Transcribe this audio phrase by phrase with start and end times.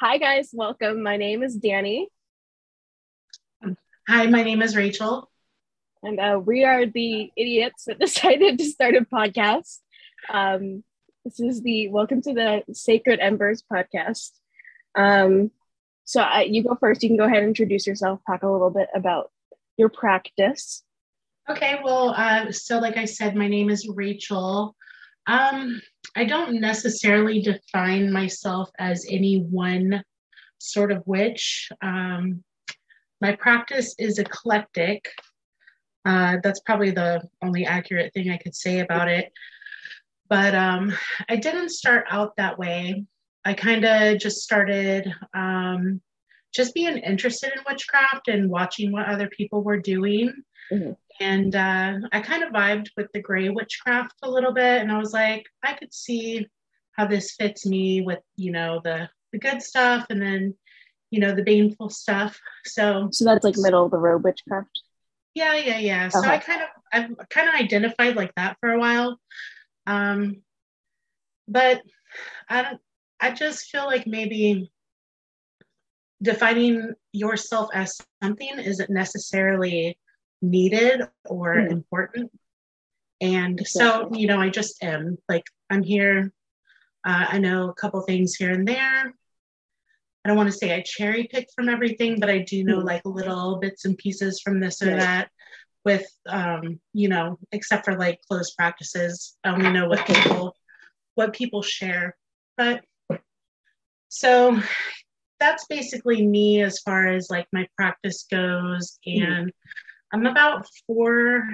[0.00, 0.48] Hi, guys.
[0.54, 1.02] Welcome.
[1.02, 2.06] My name is Dani.
[4.08, 5.30] Hi, my name is Rachel.
[6.02, 9.80] And uh, we are the idiots that decided to start a podcast.
[10.32, 10.84] Um,
[11.26, 14.30] this is the Welcome to the Sacred Embers podcast.
[14.94, 15.50] Um,
[16.06, 17.02] so I, you go first.
[17.02, 19.30] You can go ahead and introduce yourself, talk a little bit about
[19.76, 20.82] your practice.
[21.46, 24.74] Okay, well, uh, so like I said, my name is Rachel.
[25.26, 25.82] Um,
[26.16, 30.02] I don't necessarily define myself as any one
[30.58, 31.68] sort of witch.
[31.82, 32.42] Um,
[33.20, 35.08] my practice is eclectic.
[36.04, 39.32] Uh, that's probably the only accurate thing I could say about it.
[40.28, 40.92] But um,
[41.28, 43.04] I didn't start out that way.
[43.44, 46.00] I kind of just started um,
[46.54, 50.32] just being interested in witchcraft and watching what other people were doing.
[50.72, 50.92] Mm-hmm.
[51.20, 54.80] And uh, I kind of vibed with the gray witchcraft a little bit.
[54.80, 56.46] And I was like, I could see
[56.92, 60.54] how this fits me with, you know, the, the good stuff and then,
[61.10, 62.40] you know, the baneful stuff.
[62.64, 64.80] So, so that's like middle of the road witchcraft.
[65.34, 66.08] Yeah, yeah, yeah.
[66.08, 69.20] So I kind of, I've kind of identified like that for a while.
[69.86, 70.42] Um,
[71.46, 71.82] but
[72.48, 72.80] I don't,
[73.20, 74.72] I just feel like maybe
[76.22, 79.98] defining yourself as something isn't necessarily
[80.42, 81.70] needed or mm.
[81.70, 82.30] important.
[83.20, 86.32] And so, you know, I just am like, I'm here.
[87.06, 89.14] Uh, I know a couple things here and there.
[90.24, 92.84] I don't want to say I cherry pick from everything, but I do know mm.
[92.84, 95.30] like little bits and pieces from this or that
[95.84, 99.36] with, um, you know, except for like closed practices.
[99.44, 100.56] I only know what people,
[101.14, 102.16] what people share.
[102.56, 102.82] But
[104.08, 104.60] so
[105.38, 108.98] that's basically me as far as like my practice goes.
[109.06, 109.24] Mm.
[109.24, 109.52] And mm
[110.12, 111.44] I'm about four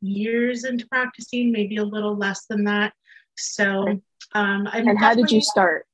[0.00, 2.92] years into practicing, maybe a little less than that.
[3.36, 3.86] So,
[4.34, 5.86] um, I'm and how did you start?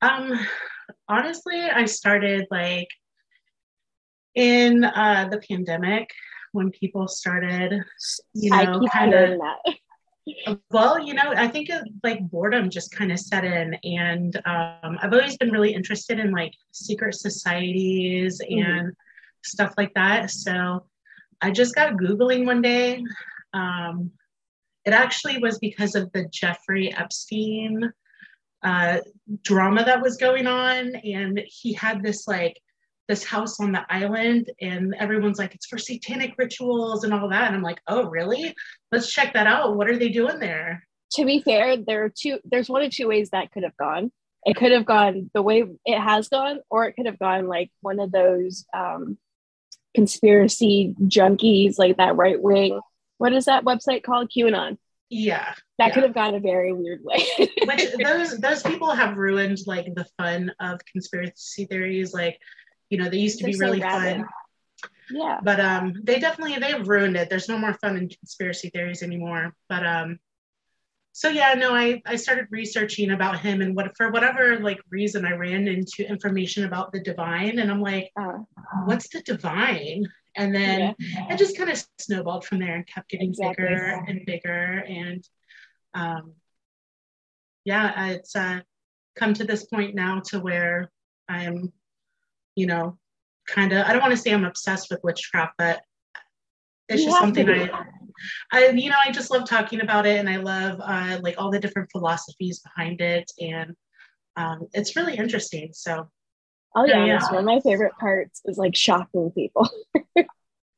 [0.00, 0.38] Um,
[1.08, 2.88] honestly, I started like
[4.34, 6.10] in uh, the pandemic
[6.52, 7.82] when people started,
[8.34, 9.40] you know, kind of.
[10.70, 14.96] Well, you know, I think it, like boredom just kind of set in, and um,
[15.02, 18.70] I've always been really interested in like secret societies mm-hmm.
[18.70, 18.92] and
[19.42, 20.30] stuff like that.
[20.30, 20.86] So
[21.42, 23.02] I just got Googling one day.
[23.52, 24.12] Um,
[24.84, 27.92] it actually was because of the Jeffrey Epstein
[28.62, 28.98] uh,
[29.42, 30.94] drama that was going on.
[30.94, 32.58] And he had this like,
[33.08, 37.48] this house on the island, and everyone's like, it's for satanic rituals and all that.
[37.48, 38.54] And I'm like, oh, really?
[38.92, 39.76] Let's check that out.
[39.76, 40.86] What are they doing there?
[41.14, 44.12] To be fair, there are two, there's one of two ways that could have gone.
[44.46, 47.70] It could have gone the way it has gone, or it could have gone like
[47.80, 49.18] one of those um,
[49.94, 52.80] conspiracy junkies, like that right wing.
[53.18, 54.30] What is that website called?
[54.36, 54.78] QAnon.
[55.10, 55.54] Yeah.
[55.78, 55.94] That yeah.
[55.94, 57.26] could have gone a very weird way.
[57.38, 62.14] Which those those people have ruined like the fun of conspiracy theories.
[62.14, 62.38] Like,
[62.88, 64.24] you know, they used to They're be really so fun.
[65.10, 65.38] Yeah.
[65.42, 67.28] But um they definitely they've ruined it.
[67.28, 69.52] There's no more fun in conspiracy theories anymore.
[69.68, 70.18] But um
[71.12, 75.24] so yeah no i i started researching about him and what for whatever like reason
[75.24, 78.38] i ran into information about the divine and i'm like uh,
[78.86, 80.06] what's the divine
[80.36, 81.28] and then yeah.
[81.30, 83.64] it just kind of snowballed from there and kept getting exactly.
[83.64, 85.28] bigger and bigger and
[85.94, 86.32] um
[87.64, 88.60] yeah it's uh
[89.14, 90.90] come to this point now to where
[91.28, 91.70] i'm
[92.56, 92.96] you know
[93.46, 95.82] kind of i don't want to say i'm obsessed with witchcraft but
[96.88, 97.84] it's you just something i
[98.52, 101.50] I, you know, I just love talking about it, and I love uh, like all
[101.50, 103.74] the different philosophies behind it, and
[104.36, 105.70] um, it's really interesting.
[105.72, 106.08] So,
[106.74, 109.68] oh yeah, be honest, one of my favorite parts is like shocking people.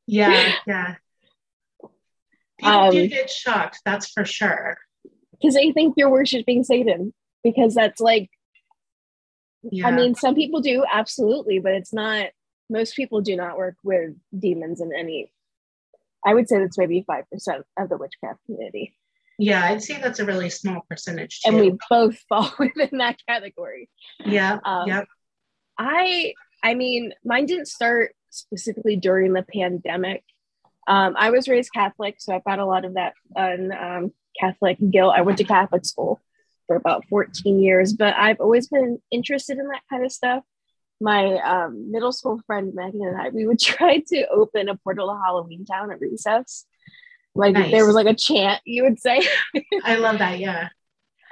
[0.07, 0.95] yeah, yeah.
[2.59, 4.79] People um, do get shocked, that's for sure.
[5.33, 7.13] Because they think you're worshiping Satan,
[7.43, 8.31] because that's like,
[9.71, 9.89] yeah.
[9.89, 12.29] I mean, some people do absolutely, but it's not.
[12.71, 15.33] Most people do not work with demons in any
[16.27, 17.25] I would say that's maybe 5%
[17.79, 18.95] of the witchcraft community.
[19.39, 21.41] Yeah, I'd say that's a really small percentage.
[21.41, 21.49] Too.
[21.49, 23.89] And we both fall within that category.
[24.25, 24.59] Yeah.
[24.65, 25.07] Um, yep.
[25.79, 30.25] I I mean, mine didn't start specifically during the pandemic.
[30.87, 34.79] Um, I was raised Catholic, so I've got a lot of that on um, Catholic
[34.91, 35.15] guilt.
[35.17, 36.21] I went to Catholic school
[36.67, 40.43] for about 14 years, but I've always been interested in that kind of stuff
[41.01, 45.09] my um, middle school friend Megan and I, we would try to open a portal
[45.09, 46.67] to Halloween Town at recess.
[47.35, 47.71] Like nice.
[47.71, 49.21] there was like a chant, you would say.
[49.85, 50.69] I love that, yeah.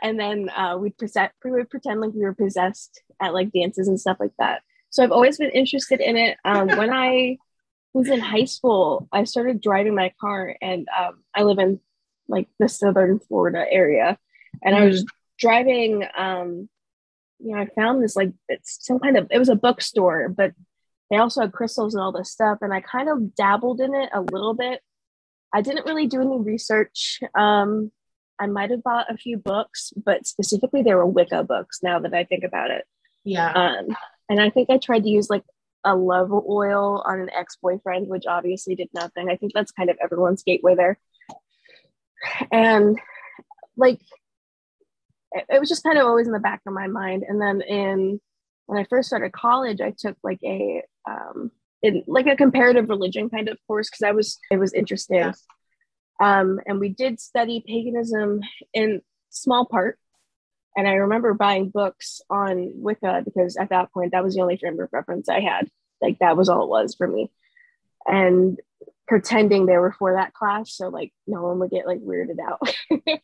[0.02, 3.86] And then uh, we'd present, we would pretend like we were possessed at like dances
[3.86, 4.62] and stuff like that.
[4.90, 6.38] So I've always been interested in it.
[6.44, 7.38] Um, when I
[7.94, 11.80] was in high school, I started driving my car, and um, I live in
[12.28, 14.18] like the southern Florida area,
[14.62, 15.36] and I was mm-hmm.
[15.38, 16.68] driving um,
[17.44, 20.52] you know, I found this like it's some kind of it was a bookstore, but
[21.10, 22.58] they also had crystals and all this stuff.
[22.62, 24.80] And I kind of dabbled in it a little bit.
[25.52, 27.20] I didn't really do any research.
[27.34, 27.92] Um,
[28.38, 32.14] I might have bought a few books, but specifically they were Wicca books now that
[32.14, 32.84] I think about it.
[33.24, 33.52] Yeah.
[33.52, 33.96] Um,
[34.28, 35.44] and I think I tried to use like
[35.84, 39.28] a love oil on an ex-boyfriend, which obviously did nothing.
[39.28, 40.98] I think that's kind of everyone's gateway there.
[42.50, 42.98] And
[43.76, 44.00] like
[45.34, 47.24] it was just kind of always in the back of my mind.
[47.26, 48.20] And then in
[48.66, 51.50] when I first started college, I took like a um
[51.82, 55.18] in like a comparative religion kind of course because I was it was interesting.
[55.18, 55.32] Yeah.
[56.20, 58.40] Um, and we did study paganism
[58.72, 59.98] in small part.
[60.76, 64.56] And I remember buying books on Wicca because at that point that was the only
[64.56, 65.68] frame of reference I had.
[66.00, 67.30] Like that was all it was for me.
[68.06, 68.58] And
[69.08, 72.74] pretending they were for that class so like no one would get like weirded out.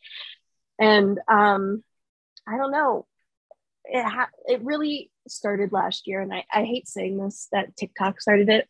[0.79, 1.83] and um
[2.47, 3.05] I don't know.
[3.85, 8.21] It ha- it really started last year, and I, I hate saying this that TikTok
[8.21, 8.67] started it,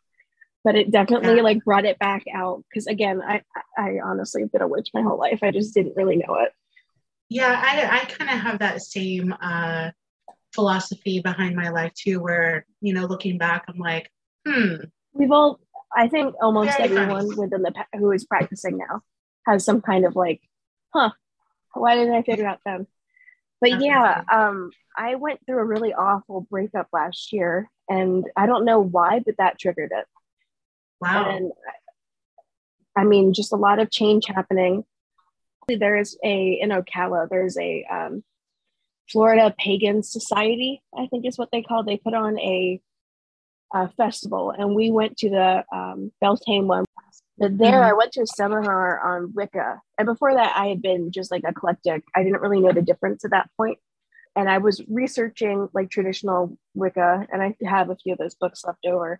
[0.63, 1.41] but it definitely yeah.
[1.41, 2.63] like brought it back out.
[2.69, 3.41] Because again, I
[3.77, 5.39] I honestly have been a witch my whole life.
[5.41, 6.51] I just didn't really know it.
[7.29, 9.91] Yeah, I I kind of have that same uh,
[10.53, 14.09] philosophy behind my life too, where you know, looking back, I'm like,
[14.47, 14.75] hmm.
[15.13, 15.59] We've all,
[15.95, 17.35] I think, almost Very everyone funny.
[17.35, 19.01] within the who is practicing now
[19.45, 20.41] has some kind of like,
[20.93, 21.11] huh,
[21.73, 22.87] why didn't I figure out then?
[23.61, 28.65] But yeah um i went through a really awful breakup last year and i don't
[28.65, 30.05] know why but that triggered it.
[31.01, 31.29] Wow.
[31.29, 31.51] And
[32.95, 34.83] i mean just a lot of change happening.
[35.67, 38.23] There is a in ocala there's a um,
[39.11, 42.81] florida pagan society i think is what they call they put on a,
[43.73, 44.51] a festival.
[44.51, 46.85] And we went to the um, beltane one
[47.39, 47.89] but there, mm-hmm.
[47.89, 49.81] I went to a seminar on Wicca.
[49.97, 52.03] And before that, I had been just like eclectic.
[52.15, 53.79] I didn't really know the difference at that point.
[54.35, 58.63] And I was researching like traditional Wicca, and I have a few of those books
[58.65, 59.19] left over.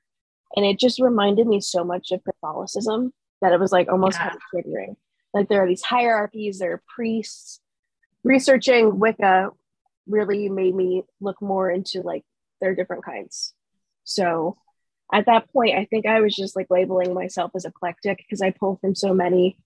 [0.56, 4.30] And it just reminded me so much of Catholicism that it was like almost yeah.
[4.30, 4.96] kind of triggering.
[5.34, 7.62] Like there are these hierarchies, there are priests.
[8.24, 9.52] Researching Wicca
[10.08, 12.24] really made me look more into like
[12.60, 13.54] their different kinds.
[14.04, 14.58] So
[15.12, 18.52] at that point, I think I was just like labeling myself as eclectic because I
[18.52, 19.58] pull from so many,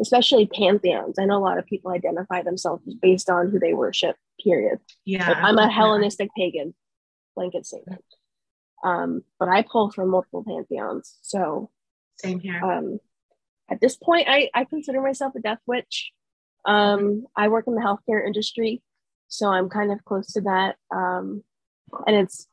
[0.00, 1.18] especially pantheons.
[1.18, 4.78] I know a lot of people identify themselves based on who they worship, period.
[5.04, 5.28] Yeah.
[5.28, 6.74] Like, I'm a Hellenistic pagan,
[7.34, 8.04] blanket statement.
[8.84, 11.18] Um, but I pull from multiple pantheons.
[11.22, 11.70] So,
[12.16, 12.62] same here.
[12.62, 13.00] Um,
[13.70, 16.12] at this point, I, I consider myself a death witch.
[16.66, 18.82] Um, I work in the healthcare industry,
[19.28, 20.76] so I'm kind of close to that.
[20.94, 21.42] Um,
[22.06, 22.46] and it's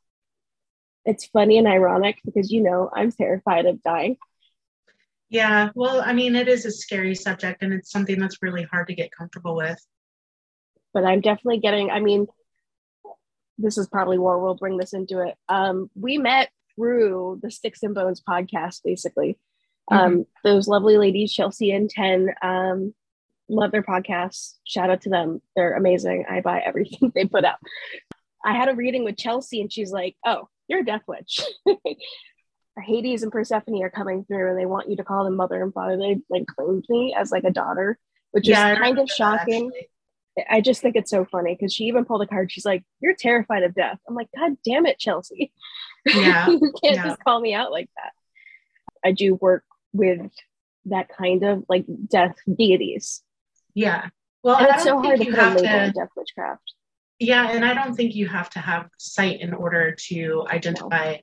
[1.05, 4.17] it's funny and ironic because you know I'm terrified of dying.
[5.29, 8.87] Yeah, well, I mean, it is a scary subject and it's something that's really hard
[8.89, 9.79] to get comfortable with.
[10.93, 12.27] But I'm definitely getting, I mean,
[13.57, 15.35] this is probably where we'll bring this into it.
[15.47, 19.37] Um, we met through the Sticks and Bones podcast, basically.
[19.89, 19.97] Mm-hmm.
[19.97, 22.93] Um, those lovely ladies, Chelsea and Ten, um,
[23.47, 24.55] love their podcasts.
[24.65, 25.41] Shout out to them.
[25.55, 26.25] They're amazing.
[26.29, 27.59] I buy everything they put out.
[28.43, 31.41] I had a reading with Chelsea and she's like, oh, you're a death witch.
[32.81, 35.73] Hades and Persephone are coming through and they want you to call them mother and
[35.73, 35.97] father.
[35.97, 37.99] They like claimed me as like a daughter,
[38.31, 39.71] which yeah, is kind of shocking.
[40.37, 42.51] That, I just think it's so funny because she even pulled a card.
[42.51, 43.99] She's like, You're terrified of death.
[44.07, 45.51] I'm like, God damn it, Chelsea.
[46.03, 46.49] Yeah.
[46.49, 47.03] you can't yeah.
[47.09, 48.13] just call me out like that.
[49.07, 50.31] I do work with
[50.85, 53.21] that kind of like death deities.
[53.75, 54.07] Yeah.
[54.41, 55.91] Well, and it's so hard to put a label to...
[55.93, 56.73] death witchcraft.
[57.21, 61.17] Yeah, and I don't think you have to have sight in order to identify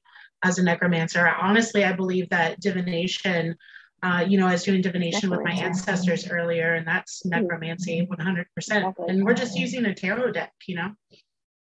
[0.44, 1.26] as a necromancer.
[1.26, 3.56] Honestly, I believe that divination,
[4.04, 5.44] uh, you know, I was doing divination Definitely.
[5.44, 7.30] with my ancestors earlier, and that's hmm.
[7.30, 8.44] necromancy 100%.
[8.56, 9.06] Exactly.
[9.08, 10.92] And we're just using a tarot deck, you know?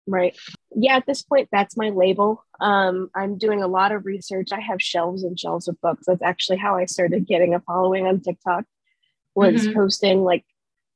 [0.05, 0.37] Right.
[0.75, 2.45] Yeah, at this point, that's my label.
[2.61, 4.49] Um, I'm doing a lot of research.
[4.51, 6.03] I have shelves and shelves of books.
[6.05, 8.65] That's actually how I started getting a following on TikTok,
[9.33, 9.73] was mm-hmm.
[9.73, 10.45] posting like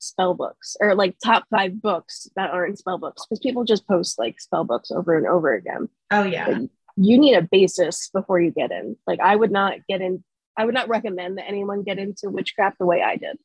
[0.03, 4.19] spell books or like top five books that aren't spell books because people just post
[4.19, 5.89] like spell books over and over again.
[6.12, 6.48] Oh yeah.
[6.48, 8.98] Like, you need a basis before you get in.
[9.07, 10.24] Like I would not get in
[10.55, 13.38] I would not recommend that anyone get into witchcraft the way I did.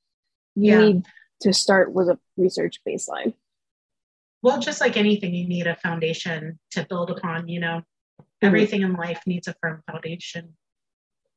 [0.55, 0.81] You yeah.
[0.81, 1.07] need
[1.43, 3.35] to start with a research baseline.
[4.43, 7.83] Well, just like anything, you need a foundation to build upon, you know.
[8.21, 8.47] Mm-hmm.
[8.47, 10.55] Everything in life needs a firm foundation.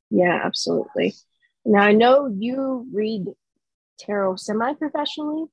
[0.09, 1.15] Yeah, absolutely.
[1.65, 3.25] Now I know you read
[3.99, 5.45] tarot semi-professionally?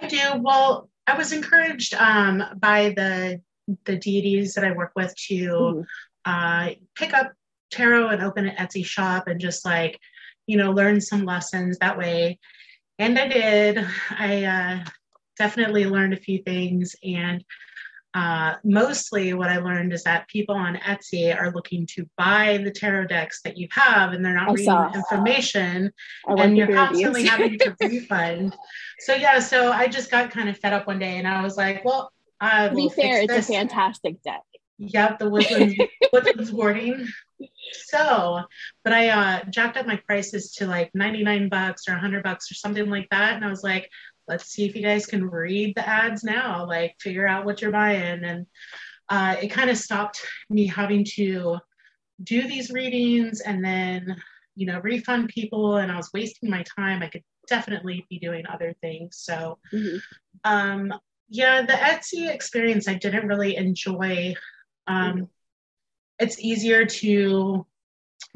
[0.00, 0.40] I do.
[0.40, 3.40] Well, I was encouraged um, by the
[3.84, 5.80] the deities that I work with to mm-hmm.
[6.24, 7.32] uh, pick up
[7.70, 9.98] tarot and open an Etsy shop and just like
[10.46, 12.38] you know learn some lessons that way.
[12.98, 13.86] And I did.
[14.10, 14.84] I uh,
[15.36, 17.44] definitely learned a few things and.
[18.14, 22.70] Uh, mostly what I learned is that people on Etsy are looking to buy the
[22.70, 24.92] tarot decks that you have and they're not I reading saw.
[24.92, 25.92] information
[26.28, 28.56] and you're constantly having to refund.
[29.00, 31.56] So yeah, so I just got kind of fed up one day and I was
[31.56, 33.50] like, well, I to be fair, it's this.
[33.50, 34.42] a fantastic deck.
[34.78, 35.76] Yep, the Woodlands
[36.12, 37.12] Woodlands Wardens.
[37.86, 38.42] So,
[38.84, 42.54] but I uh jacked up my prices to like 99 bucks or 100 bucks or
[42.54, 43.34] something like that.
[43.34, 43.90] And I was like,
[44.28, 47.70] let's see if you guys can read the ads now, like figure out what you're
[47.70, 48.24] buying.
[48.24, 48.46] And
[49.08, 51.58] uh, it kind of stopped me having to
[52.22, 54.16] do these readings and then,
[54.54, 55.76] you know, refund people.
[55.76, 57.02] And I was wasting my time.
[57.02, 59.18] I could definitely be doing other things.
[59.18, 60.00] So, Mhm.
[60.44, 60.94] um,
[61.28, 64.34] yeah, the Etsy experience I didn't really enjoy.
[64.86, 65.28] Um,
[66.18, 67.66] it's easier to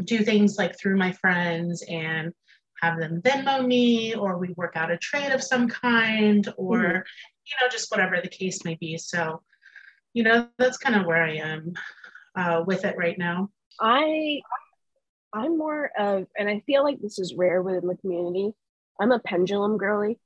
[0.03, 2.33] do things like through my friends and
[2.83, 7.03] have them Venmo me, or we work out a trade of some kind, or Mhm.
[7.47, 8.99] you know, just whatever the case may be.
[8.99, 9.43] So,
[10.13, 11.73] you know, that's kind of where I am
[12.35, 13.51] uh, with it right now.
[13.81, 14.41] I
[15.33, 18.53] I'm more of and I feel like this is rare within the community.
[19.01, 20.19] I'm a pendulum girly.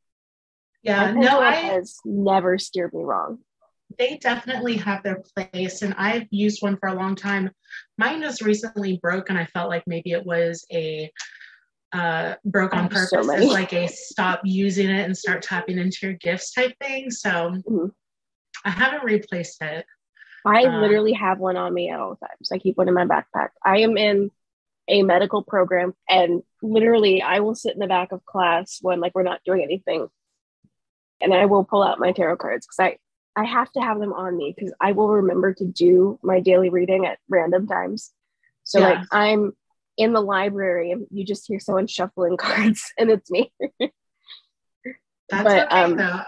[0.83, 3.39] Yeah, no, I has never steered me wrong.
[3.99, 7.51] they definitely have their place and i've used one for a long time
[7.99, 11.13] mine just recently broke and i felt like maybe it was a
[11.93, 15.99] uh, broke on purpose so it's like a stop using it and start tapping into
[16.03, 17.91] your gifts type thing so Mhm.
[18.65, 19.87] i haven't replaced it
[20.45, 22.51] I Um, literally have one on me at all times.
[22.51, 23.51] I keep one in my backpack.
[23.65, 24.33] I am in
[24.89, 29.15] a medical program and literally I will sit in the back of class when like
[29.15, 30.09] we're not doing anything
[31.21, 32.99] and I will pull out my tarot cards because I
[33.41, 36.71] I have to have them on me because I will remember to do my daily
[36.71, 38.11] reading at random times.
[38.65, 38.89] So Yeah.
[38.91, 39.57] like I'm
[39.97, 43.53] in the library and you just hear someone shuffling cards and it's me.
[45.29, 46.21] that's But, okay um, though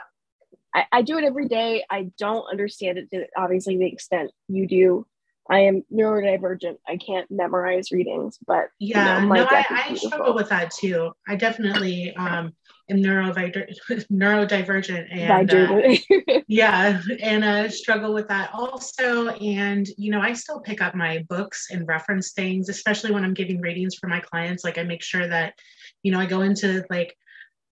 [0.75, 1.85] I, I do it every day.
[1.88, 5.06] I don't understand it to obviously the extent you do.
[5.51, 6.77] I am neurodivergent.
[6.89, 11.13] I can't memorize readings, but yeah know, my no I, I struggle with that too.
[11.29, 12.55] I definitely um
[12.91, 13.73] am neurodiver-
[14.11, 19.29] neurodivergent and uh, yeah and uh, struggle with that also.
[19.29, 23.35] And you know i still pick up my books and reference things especially when i'm
[23.35, 24.65] giving readings for my clients.
[24.65, 25.55] Like i make sure that
[26.03, 27.17] you know i go into like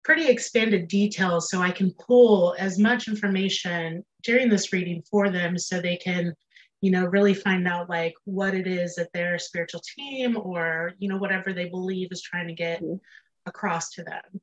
[0.04, 5.56] pretty expanded details so i can pull as much information during this reading for them
[5.56, 6.34] so they can
[6.82, 11.08] you know really find out like what it is that their spiritual team or you
[11.08, 13.00] know whatever they believe is trying to get Mhm.
[13.46, 14.40] across to them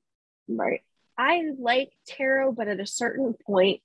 [0.48, 0.81] right.
[1.17, 3.81] I like tarot, but at a certain point,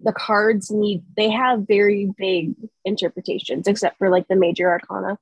[0.00, 2.54] the cards need they have very vague
[2.86, 5.18] interpretations, except for like the major arcana.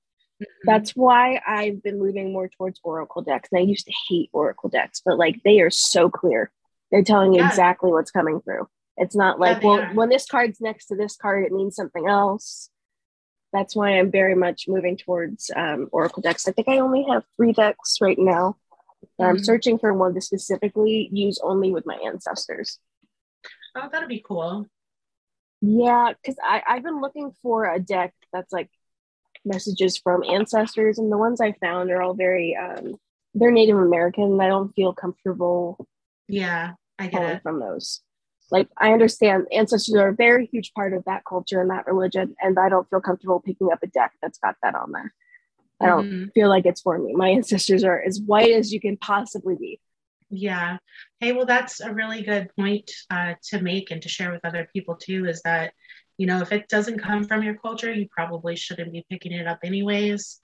[0.64, 3.48] That's why I've been moving more towards oracle decks.
[3.50, 6.52] And I used to hate oracle decks, but like they are so clear.
[6.92, 7.48] They're telling you Yeah.
[7.48, 8.68] exactly what's coming through.
[9.02, 9.94] It's not like, they well, are.
[9.94, 12.70] when this card's next to this card, it means something else.
[13.52, 16.46] That's why I'm very much moving towards um, oracle decks.
[16.46, 18.56] I think I only have three decks right now.
[19.18, 22.78] And I'm searching for one to specifically use only with my ancestors.
[23.74, 24.66] oh that'd be cool
[25.60, 28.70] Yeah, because I've been looking for a deck that's like
[29.44, 32.94] messages from ancestors, and the ones I found are all very um,
[33.34, 34.24] they're Native American.
[34.24, 35.84] and I don't feel comfortable
[36.28, 38.00] yeah i get it from those.
[38.52, 42.36] Like I understand ancestors are a very huge part of that culture and that religion,
[42.40, 45.12] and I don't feel comfortable picking up a deck that's got that on there.
[45.80, 46.32] I don't Mhm.
[46.34, 47.14] feel like it's for me.
[47.14, 49.80] My ancestors are as white as you can possibly be.
[50.30, 50.78] Yeah.
[51.20, 54.68] Hey, well, that's a really good point uh, to make and to share with other
[54.72, 55.72] people too is that,
[56.18, 59.46] you know, if it doesn't come from your culture, you probably shouldn't be picking it
[59.46, 60.40] up anyways.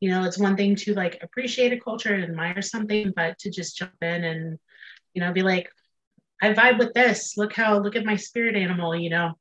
[0.00, 3.50] You know, it's one thing to like appreciate a culture and admire something, but to
[3.50, 4.58] just jump in and,
[5.14, 5.70] you know, be like,
[6.42, 7.36] I vibe with this.
[7.36, 9.32] Look how, look at my spirit animal, you know.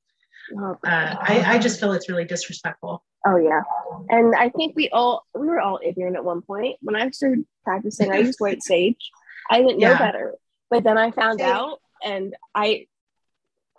[0.58, 3.04] Oh, Uh, I, I just feel it's really disrespectful.
[3.26, 3.62] Oh yeah,
[4.10, 6.76] and I think we all we were all ignorant at one point.
[6.82, 9.12] When I started practicing, I used white sage.
[9.50, 9.98] I didn't know Yeah.
[9.98, 10.36] better,
[10.70, 12.88] but then I found out, and I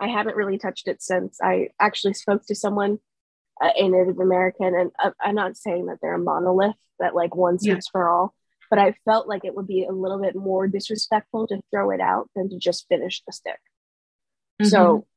[0.01, 1.37] I haven't really touched it since.
[1.43, 2.97] I actually spoke to someone,
[3.61, 7.35] uh, a Native American, and uh, I'm not saying that they're a monolith that like
[7.35, 7.79] one Yeah.
[7.91, 8.33] for all,
[8.75, 12.01] but I felt like it would be a little bit more disrespectful to throw it
[12.01, 13.59] out than to just finish the stick.
[14.61, 14.67] Mm-hmm.
[14.67, 15.07] So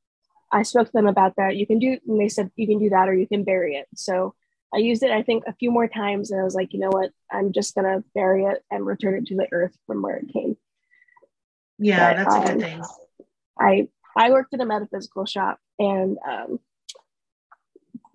[0.53, 1.57] I spoke to them about that.
[1.57, 3.89] You can do, and they said you can do that or you can bury it.
[3.97, 4.35] So
[4.73, 6.91] I used it, I think, a few more times, and I was like, you know
[6.91, 7.11] what?
[7.33, 10.57] I'm just gonna bury it and return it to the earth from where it came.
[11.79, 12.83] yeah, but, that's a um, good thing.
[13.59, 16.61] I I worked at a metaphysical shop, and um,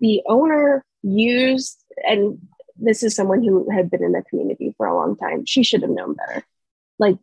[0.00, 2.38] the owner used, and
[2.76, 5.46] this is someone who had been in the community for a long time.
[5.46, 6.44] She should have known better.
[6.98, 7.16] Like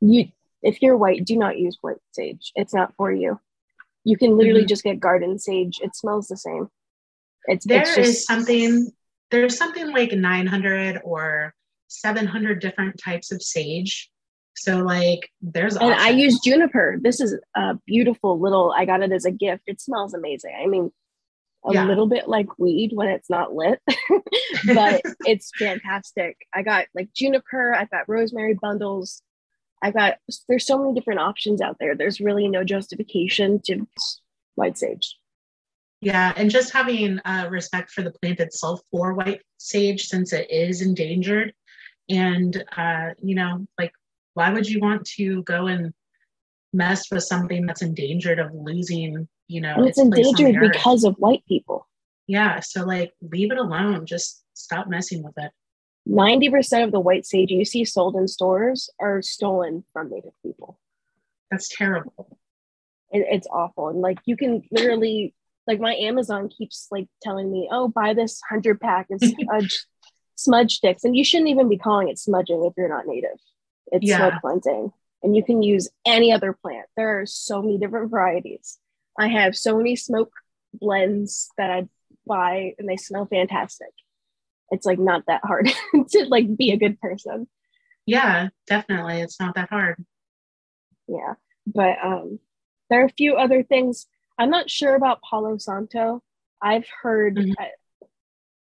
[0.00, 0.28] you,
[0.62, 2.52] if you're white, do not use white sage.
[2.54, 3.40] It's not for you.
[4.04, 4.68] You can literally mm-hmm.
[4.68, 5.80] just get garden sage.
[5.82, 6.68] It smells the same.
[7.46, 8.90] It's there it's just, is something
[9.30, 11.54] there's something like 900 or
[11.88, 14.10] 700 different types of sage.
[14.54, 16.06] So like there's and options.
[16.06, 16.98] I use juniper.
[17.00, 18.72] This is a beautiful little.
[18.76, 19.64] I got it as a gift.
[19.66, 20.54] It smells amazing.
[20.62, 20.92] I mean,
[21.64, 21.84] a yeah.
[21.84, 23.80] little bit like weed when it's not lit,
[24.74, 26.36] but it's fantastic.
[26.52, 27.74] I got like juniper.
[27.74, 29.22] I've got rosemary bundles.
[29.82, 30.18] I've got.
[30.48, 31.94] There's so many different options out there.
[31.94, 33.86] There's really no justification to
[34.54, 35.16] white sage.
[36.00, 40.50] Yeah, and just having uh, respect for the plant itself for white sage since it
[40.50, 41.54] is endangered.
[42.08, 43.92] And, uh, you know, like,
[44.34, 45.94] why would you want to go and
[46.72, 51.16] mess with something that's endangered of losing, you know, and it's, it's endangered because of
[51.16, 51.88] white people.
[52.26, 54.06] Yeah, so like, leave it alone.
[54.06, 55.50] Just stop messing with it.
[56.08, 60.78] 90% of the white sage you see sold in stores are stolen from Native people.
[61.50, 62.38] That's terrible.
[63.10, 63.88] It, it's awful.
[63.88, 65.34] And like, you can literally
[65.66, 69.86] like my Amazon keeps like telling me, oh, buy this hundred pack of smudge
[70.34, 73.38] smudge sticks, and you shouldn't even be calling it smudging if you're not native.
[73.86, 74.18] It's yeah.
[74.18, 76.86] smudge cleansing, and you can use any other plant.
[76.96, 78.78] There are so many different varieties.
[79.18, 80.32] I have so many smoke
[80.72, 81.88] blends that I
[82.26, 83.92] buy, and they smell fantastic.
[84.70, 85.70] It's like not that hard
[86.10, 87.48] to like be a good person.
[88.06, 89.20] Yeah, definitely.
[89.20, 90.04] It's not that hard.
[91.06, 91.34] Yeah,
[91.66, 92.38] but um,
[92.90, 94.06] there are a few other things
[94.38, 96.22] I'm not sure about Palo Santo.
[96.60, 98.04] I've heard mm-hmm.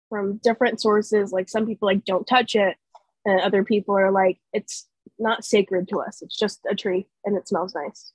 [0.09, 2.77] from different sources, like some people like don't touch it,
[3.25, 4.87] and other people are like it's
[5.19, 6.23] not sacred to us.
[6.23, 8.13] It's just a tree and it smells nice.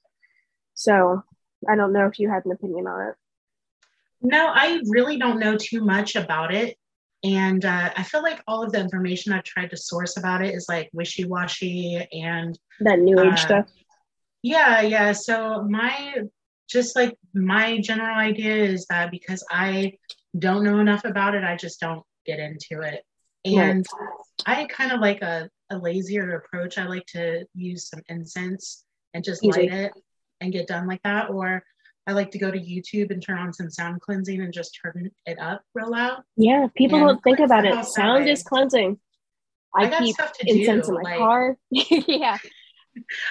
[0.74, 1.24] So
[1.68, 3.16] I don't know if you had an opinion on it.
[4.22, 6.78] No, I really don't know too much about it.
[7.24, 10.54] And uh, I feel like all of the information I've tried to source about it
[10.54, 13.66] is like wishy washy and that new age uh, stuff.
[14.42, 15.12] Yeah, yeah.
[15.12, 16.16] So my
[16.70, 19.94] just like my general idea is that because I
[20.38, 23.04] don't know enough about it, I just don't get into it.
[23.44, 24.62] And right.
[24.62, 26.78] I kind of like a, a lazier approach.
[26.78, 29.62] I like to use some incense and just Easy.
[29.62, 29.92] light it
[30.42, 31.30] and get done like that.
[31.30, 31.64] Or
[32.08, 35.12] I like to go to YouTube and turn on some sound cleansing and just turn
[35.26, 36.24] it up real loud.
[36.38, 37.86] Yeah, people don't think about it.
[37.86, 39.00] Sound is cleansing.
[39.76, 40.96] I, I keep incense do.
[40.96, 41.58] in my like, car.
[41.72, 42.38] yeah.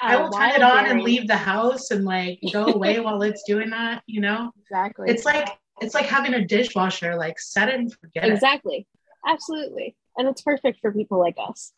[0.03, 3.21] I uh, will turn it on and leave the house and like go away while
[3.23, 4.53] it's doing that, you know?
[4.61, 5.11] Exactly.
[5.11, 5.49] It's like
[5.81, 8.77] it's like having a dishwasher, like set it and forget exactly.
[8.77, 8.79] it.
[8.81, 8.87] Exactly.
[9.27, 9.97] Absolutely.
[10.17, 11.73] And it's perfect for people like us.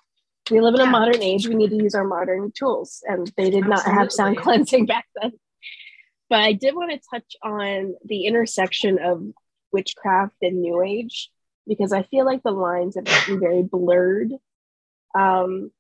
[0.51, 0.89] We live in yeah.
[0.89, 1.49] a modern age.
[1.49, 3.03] We need to use our modern tools.
[3.07, 3.71] And they did Absolutely.
[3.71, 5.33] not have sound cleansing back then.
[6.29, 9.23] But I did want to touch on the intersection of
[9.73, 11.31] witchcraft and new age
[11.67, 14.33] because I feel like the lines have been very blurred.
[15.15, 15.71] Um,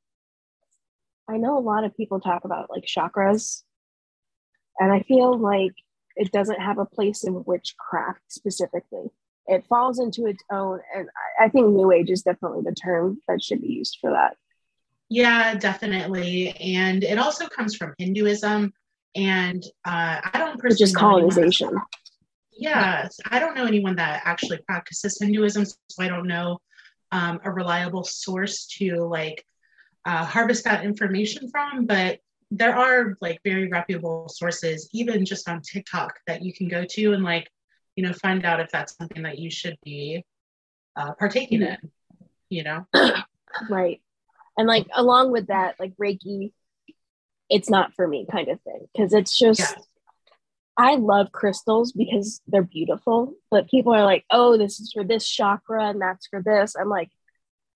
[1.28, 3.62] I know a lot of people talk about like chakras,
[4.78, 5.72] and I feel like
[6.16, 9.10] it doesn't have a place in witchcraft specifically.
[9.46, 13.18] It falls into its own, and I, I think New Age is definitely the term
[13.28, 14.36] that should be used for that.
[15.10, 18.72] Yeah, definitely, and it also comes from Hinduism,
[19.16, 20.84] and uh, I don't personally.
[20.84, 21.76] Is colonization.
[22.52, 26.58] Yeah, I don't know anyone that actually practices Hinduism, so I don't know
[27.10, 29.44] um, a reliable source to like
[30.04, 32.20] uh, harvest that information from, but
[32.50, 37.12] there are like very reputable sources, even just on TikTok, that you can go to
[37.12, 37.48] and like,
[37.96, 40.24] you know, find out if that's something that you should be
[40.96, 41.86] uh, partaking mm-hmm.
[41.86, 41.90] in,
[42.48, 42.86] you know?
[43.70, 44.00] right.
[44.56, 46.52] And like, along with that, like Reiki,
[47.48, 48.86] it's not for me kind of thing.
[48.96, 49.74] Cause it's just, yeah.
[50.76, 55.28] I love crystals because they're beautiful, but people are like, oh, this is for this
[55.28, 56.74] chakra and that's for this.
[56.74, 57.10] I'm like,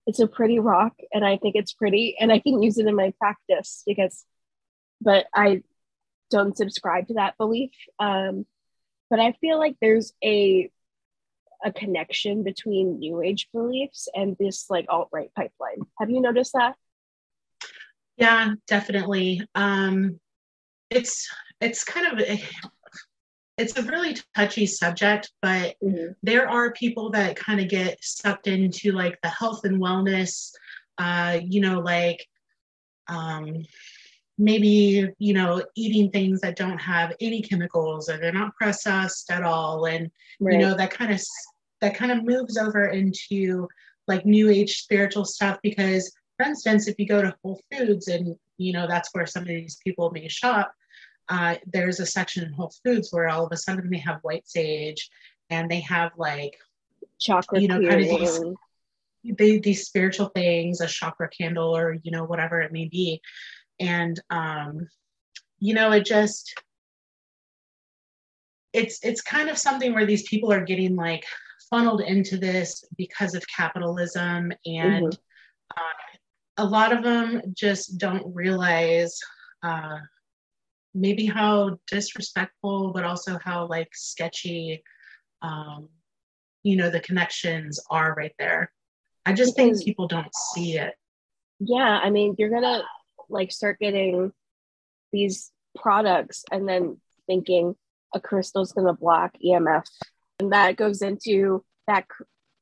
[0.07, 2.95] it's a pretty rock and I think it's pretty and I can use it in
[2.95, 4.23] my practice because
[5.01, 5.61] but I
[6.29, 7.71] don't subscribe to that belief.
[7.99, 8.45] Um,
[9.09, 10.69] but I feel like there's a
[11.63, 15.85] a connection between new age beliefs and this like alt-right pipeline.
[15.99, 16.75] Have you noticed that?
[18.17, 19.41] Yeah, definitely.
[19.55, 20.19] Um
[20.89, 21.27] it's
[21.61, 22.39] it's kind of
[23.57, 26.11] it's a really touchy subject, but mm-hmm.
[26.23, 30.51] there are people that kind of get sucked into like the health and wellness,
[30.97, 32.25] uh, you know, like
[33.07, 33.63] um,
[34.37, 39.43] maybe, you know, eating things that don't have any chemicals or they're not processed at
[39.43, 39.85] all.
[39.85, 40.53] And, right.
[40.53, 41.21] you know, that kind of,
[41.81, 43.67] that kind of moves over into
[44.07, 48.35] like new age spiritual stuff because for instance, if you go to Whole Foods and,
[48.57, 50.73] you know, that's where some of these people may shop,
[51.29, 54.47] uh, there's a section in Whole Foods where all of a sudden they have white
[54.47, 55.09] sage
[55.49, 56.57] and they have like
[57.19, 58.41] chocolate, you know, kind of these,
[59.37, 63.21] they, these spiritual things, a chakra candle or, you know, whatever it may be.
[63.79, 64.87] And, um,
[65.59, 66.53] you know, it just,
[68.75, 71.25] it's it's kind of something where these people are getting like
[71.69, 75.77] funneled into this because of capitalism and mm-hmm.
[75.77, 79.17] uh, a lot of them just don't realize
[79.63, 79.97] uh,
[80.93, 84.83] maybe how disrespectful but also how like sketchy
[85.41, 85.87] um,
[86.63, 88.71] you know the connections are right there
[89.25, 90.93] i just think people don't see it
[91.59, 92.83] yeah i mean you're gonna
[93.29, 94.31] like start getting
[95.11, 97.75] these products and then thinking
[98.13, 99.85] a crystal's gonna block emf
[100.39, 102.05] and that goes into that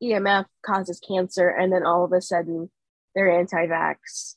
[0.01, 2.69] emf causes cancer and then all of a sudden
[3.15, 4.35] they're anti-vax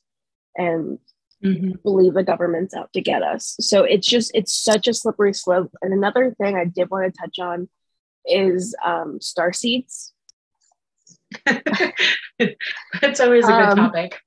[0.55, 0.99] and
[1.43, 1.71] mm-hmm.
[1.83, 5.71] believe the government's out to get us so it's just it's such a slippery slope
[5.81, 7.67] and another thing i did want to touch on
[8.27, 10.13] is um, star seeds.
[11.45, 14.19] That's always a good um, topic.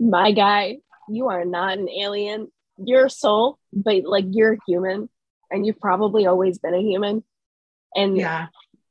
[0.00, 2.50] My guy, you are not an alien.
[2.76, 5.08] You're a soul, but like you're a human,
[5.50, 7.24] and you've probably always been a human.
[7.94, 8.46] And yeah,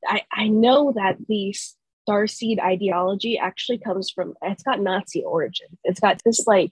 [0.06, 4.34] I I know that the star seed ideology actually comes from.
[4.41, 5.78] It's got Nazi origins.
[5.84, 6.72] It's got this like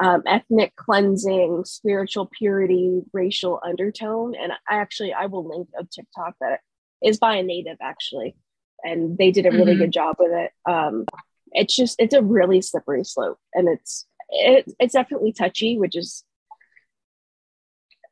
[0.00, 4.34] um, ethnic cleansing, spiritual purity, racial undertone.
[4.34, 6.60] And I actually I will link a TikTok that
[7.02, 8.36] is by a native actually,
[8.82, 9.82] and they did a really mm-hmm.
[9.82, 10.50] good job with it.
[10.70, 11.04] Um,
[11.56, 16.22] it's just it's a really slippery slope, and it's it, it's definitely touchy, which is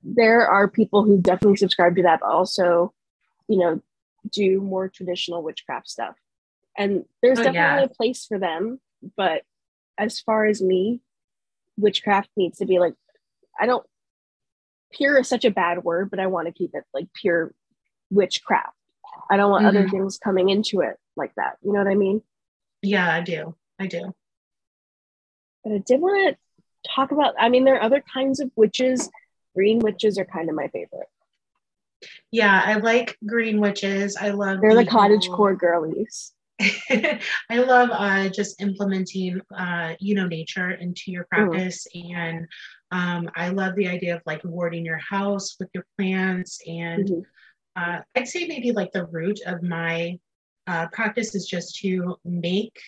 [0.03, 2.93] there are people who definitely subscribe to that, but also,
[3.49, 3.81] you know,
[4.31, 6.15] do more traditional witchcraft stuff.
[6.77, 7.85] And there's oh, definitely yeah.
[7.85, 8.81] a place for them,
[9.17, 9.43] but
[9.97, 11.01] as far as me,
[11.77, 12.95] witchcraft needs to be like
[13.61, 13.87] I don't
[14.93, 17.53] pure is such a bad word, but I want to keep it like pure
[18.11, 18.77] witchcraft.
[19.31, 19.77] I don't want mm-hmm.
[19.77, 21.59] other things coming into it like that.
[21.63, 22.23] You know what I mean?
[22.85, 23.55] Yeah, I do.
[23.79, 24.15] I do.
[25.63, 29.11] But I did want to talk about I mean there are other kinds of witches.
[29.55, 31.09] Green witches are kind of my favorite.
[32.31, 34.17] Yeah, I like green witches.
[34.17, 36.33] I love They're the, the cottage core girlies.
[36.61, 37.21] I
[37.51, 41.29] love uh, just implementing, uh, you know, nature into your mm.
[41.29, 41.87] practice.
[41.97, 42.15] Mm.
[42.15, 42.47] And
[42.91, 46.61] um, I love the idea of like warding your house with your plants.
[46.67, 47.21] And mm-hmm.
[47.77, 50.19] uh, I'd say maybe like the root of my
[50.67, 52.79] uh, practice is just to make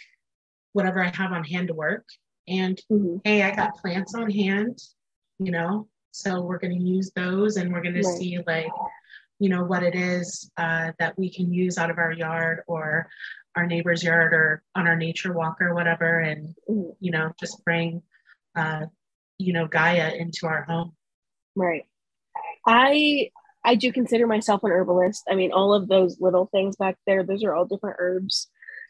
[0.72, 2.04] whatever I have on hand to work.
[2.48, 3.16] And mm-hmm.
[3.24, 4.78] hey, I got plants on hand,
[5.38, 8.04] you know, so we're going to use those and we're going right.
[8.04, 8.70] to see like,
[9.38, 13.08] you know, what it is uh, that we can use out of our yard or
[13.56, 18.02] our neighbor's yard or on our nature walk or whatever and you know just bring
[18.54, 18.82] uh
[19.38, 20.92] you know gaia into our home
[21.56, 21.86] right
[22.66, 23.30] i
[23.66, 27.22] i do consider myself an herbalist i mean all of those little things back there
[27.22, 28.48] those are all different herbs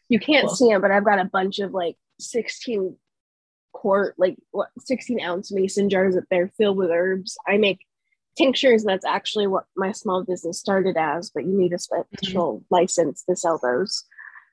[0.08, 0.56] you can't cool.
[0.56, 2.96] see them but i've got a bunch of like 16
[3.72, 7.80] quart like what 16 ounce mason jars that they're filled with herbs i make
[8.36, 12.74] tinctures that's actually what my small business started as but you need a special mm-hmm.
[12.74, 14.04] license to sell those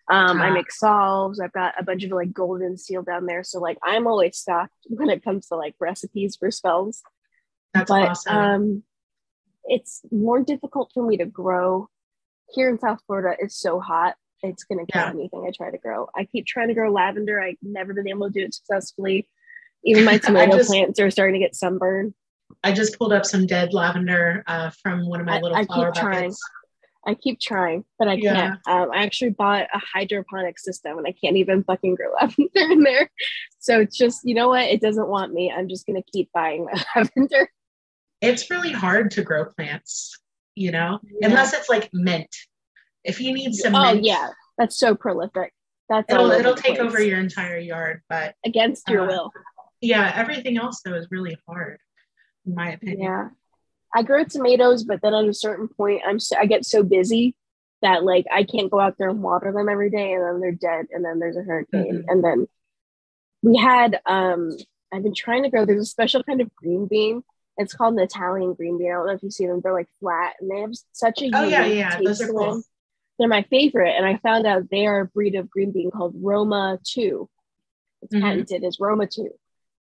[0.09, 1.39] um, I make salves.
[1.39, 3.43] I've got a bunch of like golden seal down there.
[3.43, 7.01] So like I'm always stocked when it comes to like recipes for spells.
[7.73, 8.35] That's but, awesome.
[8.35, 8.83] Um,
[9.65, 11.87] it's more difficult for me to grow
[12.49, 13.35] here in South Florida.
[13.39, 14.15] It's so hot.
[14.41, 15.09] It's gonna kill yeah.
[15.09, 16.09] anything I try to grow.
[16.15, 17.41] I keep trying to grow lavender.
[17.41, 19.27] I've never been able to do it successfully.
[19.85, 22.13] Even my tomato just, plants are starting to get sunburned.
[22.63, 25.89] I just pulled up some dead lavender uh, from one of my little I, flower
[25.89, 26.01] I keep buckets.
[26.01, 26.35] Trying.
[27.05, 28.33] I keep trying, but I yeah.
[28.33, 28.59] can't.
[28.67, 32.83] Um, I actually bought a hydroponic system and I can't even fucking grow lavender in
[32.83, 33.09] there.
[33.59, 34.63] So it's just, you know what?
[34.63, 35.51] It doesn't want me.
[35.51, 37.49] I'm just going to keep buying lavender.
[38.23, 40.17] It's really hard to grow plants,
[40.55, 41.27] you know, yeah.
[41.27, 42.35] unless it's like mint.
[43.03, 45.53] If you need some, oh mint, yeah, that's so prolific.
[45.89, 46.79] That's it'll it'll take place.
[46.79, 49.31] over your entire yard, but against your uh, will.
[49.81, 51.77] Yeah, everything else though is really hard,
[52.45, 53.01] in my opinion.
[53.01, 53.27] Yeah.
[53.95, 57.35] I grow tomatoes, but then at a certain point, I'm so, I get so busy
[57.83, 60.51] that like I can't go out there and water them every day, and then they're
[60.51, 62.09] dead, and then there's a hurricane, mm-hmm.
[62.09, 62.47] and then
[63.43, 64.57] we had um
[64.91, 65.65] I've been trying to grow.
[65.65, 67.23] There's a special kind of green bean.
[67.57, 68.91] It's called an Italian green bean.
[68.91, 69.61] I don't know if you see them.
[69.63, 72.63] They're like flat, and they have such a oh yeah yeah those are cool.
[73.19, 76.15] They're my favorite, and I found out they are a breed of green bean called
[76.15, 77.29] Roma Two.
[78.01, 78.23] It's mm-hmm.
[78.23, 79.29] patented as Roma Two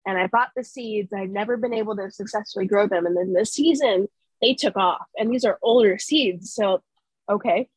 [0.06, 1.12] and I bought the seeds.
[1.14, 3.06] I'd never been able to successfully grow them.
[3.06, 4.08] And then this season,
[4.42, 5.06] they took off.
[5.18, 6.54] And these are older seeds.
[6.54, 6.84] So,
[7.30, 7.68] okay.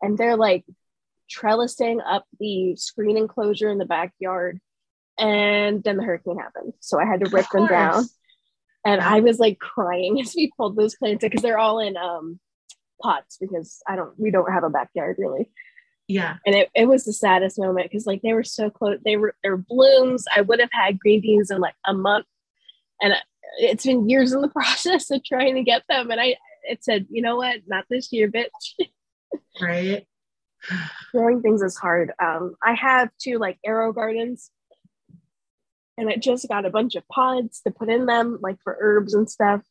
[0.00, 0.64] And they're like
[1.30, 4.60] trellising up the screen enclosure in the backyard.
[5.18, 6.72] And then the hurricane happened.
[6.80, 8.04] So I had to rip them down.
[8.84, 12.38] And I was like crying as we pulled those plants because they're all in um,
[13.02, 15.50] pots because I don't, we don't have a backyard really
[16.06, 19.16] yeah and it, it was the saddest moment because like they were so close they
[19.16, 22.26] were they were blooms i would have had green beans in like a month
[23.00, 23.14] and
[23.56, 27.06] it's been years in the process of trying to get them and i it said,
[27.10, 28.88] you know what, not this year, bitch.
[29.60, 30.06] right.
[31.12, 32.12] Growing things is hard.
[32.22, 34.48] Um, I have two like AeroGardens,
[35.96, 39.14] and it just got a bunch of pods to put in them, like for herbs
[39.14, 39.62] and stuff.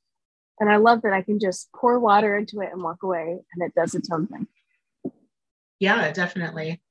[0.59, 3.63] And I love that I can just pour water into it and walk away, and
[3.63, 4.47] it does its own thing.
[5.79, 6.81] Yeah, definitely.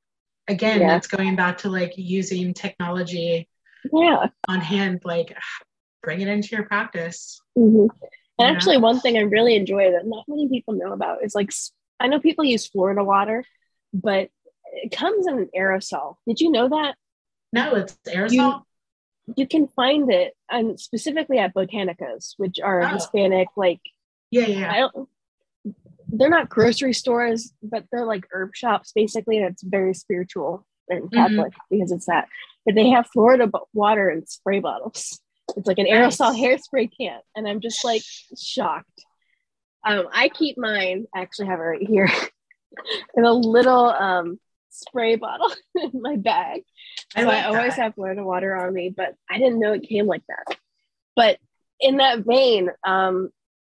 [0.49, 0.97] Again, yeah.
[0.97, 3.49] it's going back to like using technology
[3.92, 4.27] yeah.
[4.49, 5.37] on hand, like
[6.03, 7.40] bring it into your practice.
[7.57, 7.87] Mm-hmm.
[8.38, 11.53] And actually, one thing I really enjoy that not many people know about is like
[12.01, 13.45] I know people use Florida water,
[13.95, 14.31] but
[14.73, 16.16] it comes in an aerosol.
[16.27, 16.97] Did you know that?
[17.53, 18.33] No, it's aerosol.
[18.33, 18.62] You,
[19.37, 22.87] you can find it, and specifically at Botanicas, which are oh.
[22.87, 23.81] Hispanic, like
[24.31, 24.73] yeah, yeah.
[24.73, 25.09] I don't,
[26.09, 31.05] they're not grocery stores, but they're like herb shops basically, and it's very spiritual and
[31.05, 31.16] mm-hmm.
[31.16, 31.77] Catholic mm-hmm.
[31.77, 32.29] because it's that.
[32.64, 35.21] But they have Florida water in spray bottles.
[35.57, 36.16] It's like an nice.
[36.16, 38.03] aerosol hairspray can, and I'm just like
[38.40, 39.05] shocked.
[39.85, 41.07] Um, I keep mine.
[41.14, 42.09] I actually have it right here
[43.16, 44.38] in a little um,
[44.73, 46.63] spray bottle in my bag.
[47.15, 49.89] I, so like I always have Florida water on me, but I didn't know it
[49.89, 50.57] came like that.
[51.15, 51.39] But
[51.81, 53.31] in that vein, um,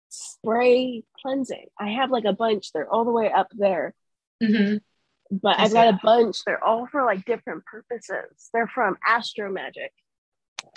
[0.08, 1.66] spray cleansing.
[1.78, 2.72] I have like a bunch.
[2.72, 3.94] They're all the way up there.
[4.42, 4.76] Mm-hmm.
[5.36, 6.44] But I've got a bunch.
[6.44, 8.50] They're all for like different purposes.
[8.52, 9.92] They're from Astro Magic.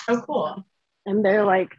[0.08, 0.66] Oh, cool.
[1.06, 1.76] And they're like,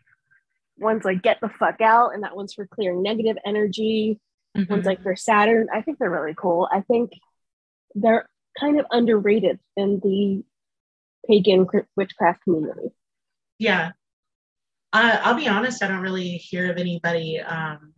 [0.78, 4.20] one's like get the fuck out, and that one's for clearing negative energy.
[4.56, 4.72] Mm-hmm.
[4.72, 5.68] One's like for Saturn.
[5.72, 6.68] I think they're really cool.
[6.70, 7.12] I think
[7.94, 10.42] they're kind of underrated in the
[11.26, 12.90] pagan witchcraft community.
[13.58, 13.92] Yeah,
[14.92, 17.92] uh, I'll be honest, I don't really hear of anybody, um,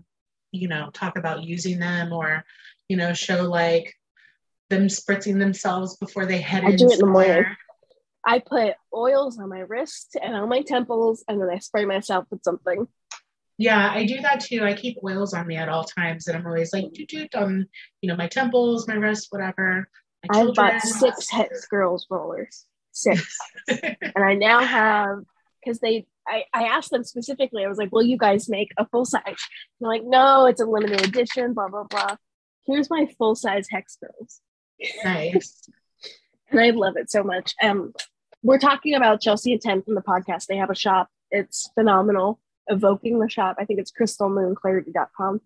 [0.51, 2.45] you know, talk about using them or,
[2.89, 3.95] you know, show like
[4.71, 7.45] them spritzing themselves before they head I do it in the morning.
[8.27, 12.27] I put oils on my wrist and on my temples, and then I spray myself
[12.31, 12.87] with something.
[13.61, 14.65] Yeah, I do that too.
[14.65, 17.67] I keep oils on me at all times, and I'm always like, doot doot on,
[18.01, 19.87] you know, my temples, my wrists, whatever.
[20.31, 23.37] I've bought six Hex Girls rollers, six,
[23.69, 25.19] and I now have
[25.63, 28.87] because they I, I asked them specifically, I was like, will you guys make a
[28.87, 29.23] full size?
[29.27, 32.17] They're like, no, it's a limited edition, blah, blah, blah.
[32.67, 34.41] Here's my full size Hex Girls.
[35.05, 35.69] Nice.
[36.51, 37.55] and I love it so much.
[37.63, 37.93] Um,
[38.43, 40.47] we're talking about Chelsea and 10 from the podcast.
[40.47, 41.09] They have a shop.
[41.31, 42.41] It's phenomenal.
[42.71, 43.57] Evoking the shop.
[43.59, 45.41] I think it's crystalmoonclarity.com.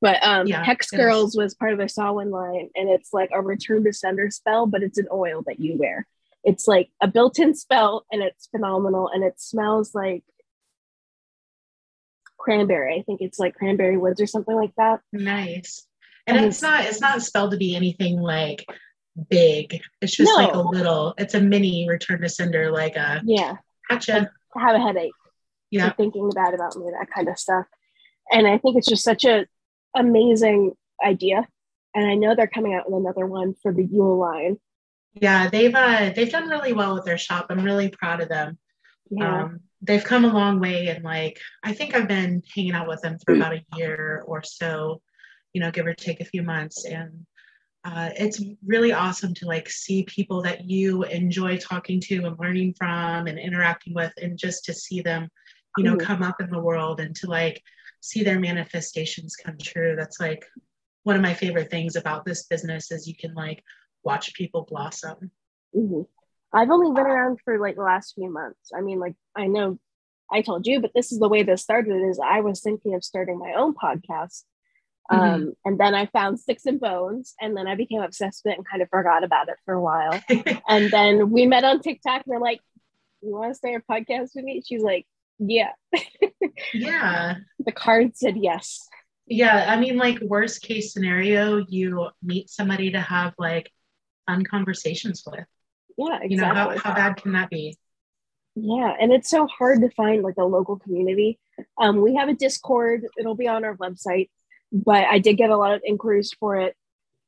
[0.00, 3.42] But um, yeah, Hex Girls was part of their Samhain line, and it's like a
[3.42, 6.06] return to sender spell, but it's an oil that you wear.
[6.44, 10.22] It's like a built-in spell and it's phenomenal and it smells like
[12.38, 12.96] cranberry.
[12.98, 15.00] I think it's like cranberry woods or something like that.
[15.12, 15.84] Nice.
[16.26, 18.64] And, and it's, it's not it's not spelled to be anything like
[19.28, 19.80] big.
[20.00, 20.36] It's just no.
[20.36, 23.56] like a little it's a mini return to sender like a yeah.
[23.90, 24.30] Gotcha.
[24.56, 25.12] I have a headache
[25.70, 27.66] yeah thinking bad about me that kind of stuff
[28.30, 29.46] and i think it's just such a
[29.96, 30.72] amazing
[31.04, 31.46] idea
[31.94, 34.58] and i know they're coming out with another one for the yule line
[35.14, 37.46] yeah, they've uh, they've done really well with their shop.
[37.50, 38.58] I'm really proud of them.
[39.10, 39.44] Yeah.
[39.44, 43.00] Um, they've come a long way, and like I think I've been hanging out with
[43.02, 45.00] them for about a year or so,
[45.52, 47.26] you know, give or take a few months, and
[47.84, 52.74] uh, it's really awesome to like see people that you enjoy talking to and learning
[52.78, 55.28] from and interacting with, and just to see them,
[55.78, 56.06] you know, mm-hmm.
[56.06, 57.62] come up in the world and to like
[58.00, 59.96] see their manifestations come true.
[59.96, 60.44] That's like
[61.04, 63.62] one of my favorite things about this business is you can like
[64.02, 65.30] watch people blossom.
[65.74, 66.02] Mm-hmm.
[66.52, 68.70] I've only been around for like the last few months.
[68.76, 69.78] I mean, like I know
[70.30, 72.08] I told you, but this is the way this started.
[72.08, 74.44] Is I was thinking of starting my own podcast,
[75.10, 75.20] mm-hmm.
[75.20, 78.58] um, and then I found Sticks and Bones, and then I became obsessed with it
[78.58, 80.20] and kind of forgot about it for a while.
[80.68, 82.22] and then we met on TikTok.
[82.24, 82.60] And we're like,
[83.22, 85.06] "You want to start a podcast with me?" She's like,
[85.38, 85.72] "Yeah."
[86.74, 87.36] yeah.
[87.64, 88.88] The card said yes.
[89.26, 93.70] Yeah, I mean, like worst case scenario, you meet somebody to have like
[94.26, 95.44] fun conversations with.
[95.98, 96.30] Yeah, exactly.
[96.30, 97.76] You know, how, how bad can that be?
[98.54, 101.38] Yeah, and it's so hard to find like a local community.
[101.78, 104.30] Um, we have a Discord, it'll be on our website,
[104.72, 106.74] but I did get a lot of inquiries for it.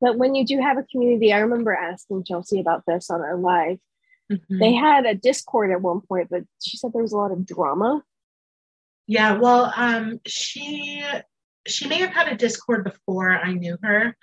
[0.00, 3.36] But when you do have a community, I remember asking Chelsea about this on our
[3.36, 3.78] live.
[4.30, 4.58] Mm-hmm.
[4.58, 7.44] They had a Discord at one point, but she said there was a lot of
[7.44, 8.02] drama.
[9.06, 11.04] Yeah, well, um, she
[11.66, 14.16] she may have had a Discord before I knew her,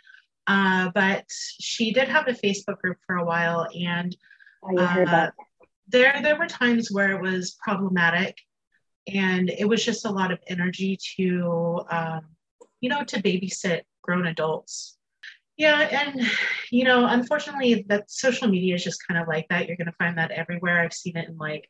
[0.47, 1.25] uh, but
[1.59, 4.15] she did have a Facebook group for a while, and
[4.79, 5.29] uh,
[5.89, 8.37] there there were times where it was problematic,
[9.13, 12.21] and it was just a lot of energy to um,
[12.79, 14.96] you know to babysit grown adults.
[15.57, 16.21] Yeah, and
[16.71, 19.67] you know, unfortunately, that social media is just kind of like that.
[19.67, 20.81] You're going to find that everywhere.
[20.81, 21.69] I've seen it in like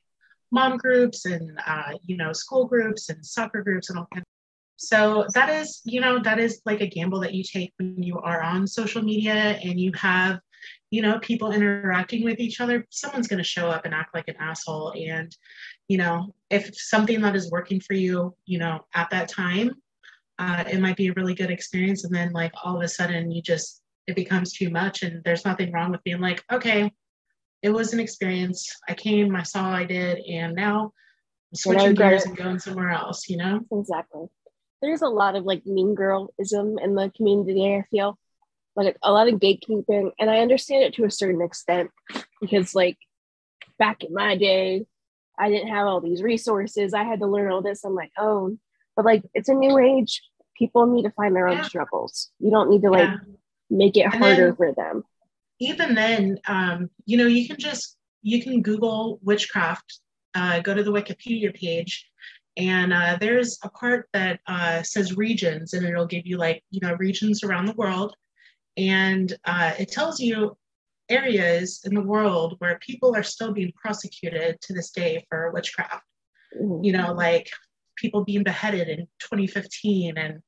[0.52, 4.26] mom groups and uh, you know school groups and soccer groups and all kinds
[4.78, 8.17] so that is you know that is like a gamble that you take when you
[8.19, 10.39] are on social media and you have
[10.91, 14.28] you know people interacting with each other someone's going to show up and act like
[14.28, 15.36] an asshole and
[15.88, 19.71] you know if something that is working for you you know at that time
[20.39, 22.04] uh, it might be a really good experience.
[22.04, 25.45] And then like all of a sudden you just it becomes too much and there's
[25.45, 26.91] nothing wrong with being like okay
[27.62, 28.69] it was an experience.
[28.88, 30.93] I came i saw i did and now
[31.52, 33.62] I'm switching gears and going somewhere else you know?
[33.71, 34.28] Exactly.
[34.82, 38.17] There's a lot of like mean girlism in the community i feel.
[38.76, 41.89] Like a lot of gatekeeping and i understand it to a certain extent
[42.39, 42.97] because like
[43.80, 44.86] back in my day
[45.38, 46.93] i didn't have all these resources.
[46.93, 47.84] I had to learn all this.
[47.84, 48.60] On my own
[48.98, 50.22] but like it's a new age
[50.58, 51.64] people need to find their own yeah.
[51.64, 53.18] struggles you don't need to like yeah.
[53.70, 55.04] make it and harder for them
[55.60, 60.00] even then um, you know you can just you can google witchcraft
[60.36, 62.06] uh, go to the wikipedia page
[62.58, 66.82] and uh, there's a part that uh, says regions and it'll give you like you
[66.82, 68.14] know regions around the world
[68.76, 70.58] and uh, it tells you
[71.10, 76.04] areas in the world where people are still being prosecuted to this day for witchcraft.
[76.60, 76.84] Mm-hmm.
[76.84, 77.50] You know, like
[77.98, 80.42] people being beheaded in 2015 and,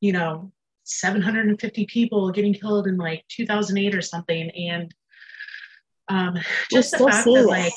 [0.00, 0.52] you know,
[0.84, 4.50] 750 people getting killed in like 2008 or something.
[4.50, 4.94] And
[6.08, 6.38] um,
[6.70, 7.72] just the fact that, like,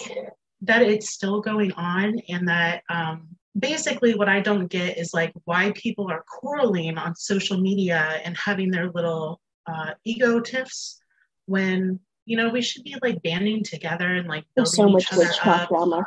[0.61, 5.31] that it's still going on and that um, basically what I don't get is like
[5.45, 10.99] why people are quarreling on social media and having their little uh, ego tiffs
[11.45, 15.69] when you know we should be like banding together and like there's so much witchcraft
[15.69, 16.05] drama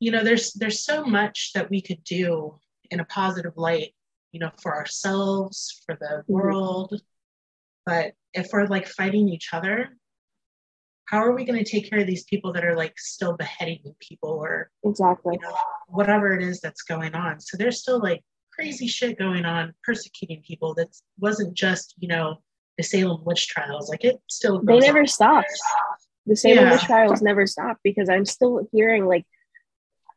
[0.00, 2.58] you know there's there's so much that we could do
[2.90, 3.94] in a positive light
[4.32, 6.32] you know for ourselves for the mm-hmm.
[6.32, 7.00] world
[7.86, 9.90] but if we're like fighting each other
[11.06, 13.94] how are we going to take care of these people that are like still beheading
[14.00, 15.54] people or exactly you know,
[15.88, 20.42] whatever it is that's going on so there's still like crazy shit going on persecuting
[20.46, 22.36] people that wasn't just you know
[22.80, 23.90] the Salem witch trials.
[23.90, 25.06] Like it still they never on.
[25.06, 25.52] stopped.
[26.26, 26.72] The Salem yeah.
[26.72, 29.26] witch trials never stopped because I'm still hearing like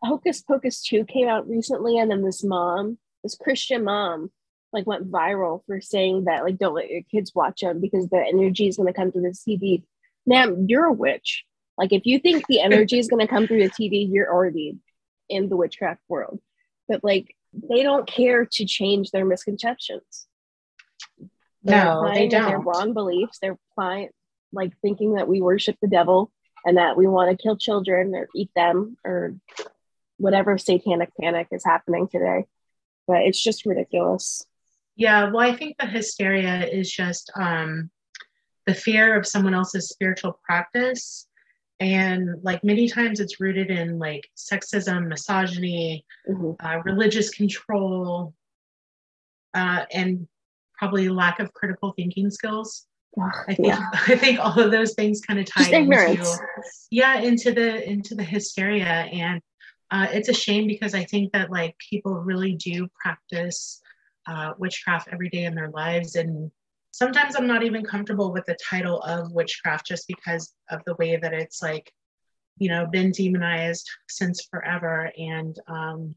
[0.04, 4.32] Hocus Pocus 2 came out recently, and then this mom, this Christian mom,
[4.74, 8.18] like went viral for saying that like don't let your kids watch them because the
[8.18, 9.84] energy is going to come through the TV.
[10.26, 11.46] Ma'am, you're a witch.
[11.78, 14.78] Like if you think the energy is going to come through the TV, you're already
[15.30, 16.40] in the witchcraft world.
[16.88, 20.28] But like they don't care to change their misconceptions.
[21.64, 22.50] They're no, they don't.
[22.50, 23.38] Their wrong beliefs.
[23.42, 24.10] They're fine,
[24.52, 26.32] like thinking that we worship the devil
[26.66, 29.36] and that we want to kill children or eat them or
[30.18, 32.46] whatever satanic panic is happening today.
[33.08, 34.46] But it's just ridiculous.
[34.96, 37.90] Yeah, well, I think the hysteria is just um,
[38.66, 41.28] the fear of someone else's spiritual practice.
[41.80, 46.66] And like many times it's rooted in like sexism, misogyny, mm-hmm.
[46.66, 48.34] uh, religious control,
[49.54, 50.28] uh, and
[50.78, 52.86] probably lack of critical thinking skills.
[53.20, 53.90] I think yeah.
[53.94, 56.40] I think all of those things kind of tie into
[56.90, 59.42] yeah into the into the hysteria and
[59.94, 63.80] uh, it's a shame because I think that like people really do practice
[64.28, 66.50] uh, witchcraft every day in their lives and
[66.92, 71.16] sometimes I'm not even comfortable with the title of witchcraft just because of the way
[71.18, 71.92] that it's like
[72.58, 76.16] you know been demonized since forever and um,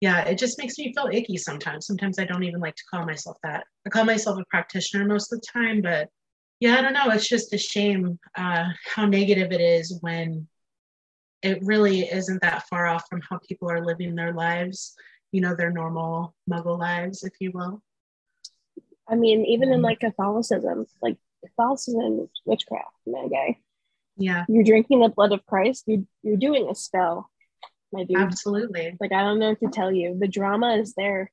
[0.00, 1.86] yeah, it just makes me feel icky sometimes.
[1.86, 3.64] Sometimes I don't even like to call myself that.
[3.86, 6.08] I call myself a practitioner most of the time, but
[6.58, 7.10] yeah, I don't know.
[7.10, 10.48] It's just a shame uh, how negative it is when
[11.42, 14.94] it really isn't that far off from how people are living their lives,
[15.32, 17.82] you know, their normal muggle lives, if you will.
[19.08, 19.84] I mean, even in mm-hmm.
[19.84, 23.58] like Catholicism, like Catholicism, witchcraft, my guy.
[24.16, 24.44] Yeah.
[24.48, 27.30] You're drinking the blood of Christ, you're, you're doing a spell
[27.92, 28.18] my dude.
[28.18, 28.96] Absolutely.
[29.00, 30.16] Like I don't know what to tell you.
[30.18, 31.30] The drama is there.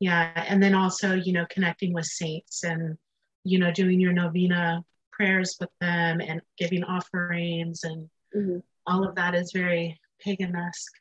[0.00, 2.96] Yeah, and then also, you know, connecting with saints and
[3.44, 8.58] you know, doing your novena prayers with them and giving offerings and mm-hmm.
[8.86, 10.92] all of that is very pagan-esque.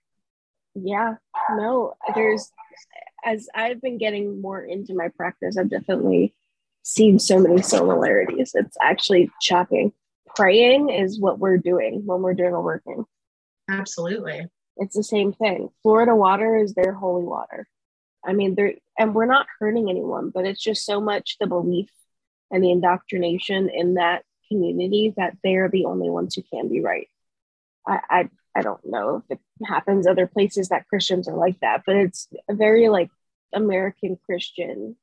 [0.76, 1.16] Yeah.
[1.52, 2.52] No, there's
[3.26, 6.34] as I've been getting more into my practice, I've definitely
[6.84, 8.52] seen so many similarities.
[8.54, 9.94] It's actually shocking.
[10.36, 13.06] Praying is what we're doing when we're doing a working.
[13.70, 14.48] Absolutely.
[14.78, 15.70] It's the same thing.
[15.84, 17.68] Florida water is their holy water.
[18.26, 21.90] I mean, they're, and we're not hurting anyone, but it's just so much the belief
[22.52, 27.08] and the indoctrination in that community that they're the only ones who can be right.
[27.88, 31.84] I, I, I don't know if it happens other places that Christians are like that,
[31.86, 33.10] but it's a very like
[33.54, 34.96] American Christian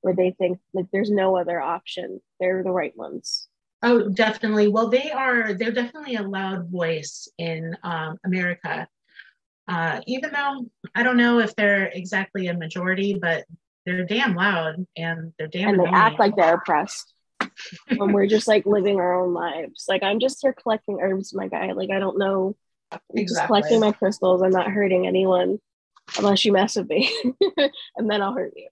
[0.00, 2.20] where they think like there's no other option.
[2.40, 3.48] They're the right ones.
[3.82, 4.68] Oh, definitely.
[4.68, 8.88] Well, they are, they're definitely a loud voice in um, America.
[9.68, 13.44] Uh, even though I don't know if they're exactly a majority, but
[13.84, 15.94] they're damn loud and they're damn and they annoying.
[15.94, 17.12] act like they're oppressed
[17.96, 19.86] when we're just like living our own lives.
[19.88, 21.72] Like I'm just here collecting herbs, my guy.
[21.72, 22.56] Like I don't know.
[22.90, 24.42] I'm just collecting my crystals.
[24.42, 25.58] I'm not hurting anyone
[26.16, 27.12] unless you mess with me,
[27.96, 28.68] and then I'll hurt you.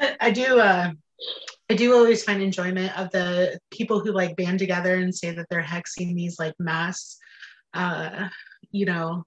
[0.20, 0.90] I do uh
[1.70, 5.46] I do always find enjoyment of the people who like band together and say that
[5.50, 7.18] they're hexing these like mass
[7.74, 8.28] uh
[8.70, 9.24] you know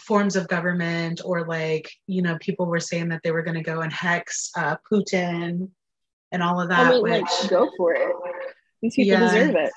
[0.00, 3.62] forms of government or like you know people were saying that they were going to
[3.62, 5.68] go and hex uh Putin
[6.32, 8.12] and all of that I mean, which like go for it.
[8.82, 9.20] These people Yeah.
[9.20, 9.72] deserve it.